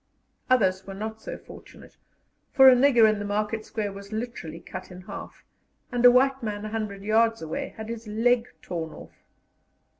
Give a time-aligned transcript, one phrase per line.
[0.49, 1.95] Others were not so fortunate,
[2.51, 5.43] for a nigger in the market square was literally cut in half,
[5.91, 9.11] and a white man 100 yards away had his leg torn off.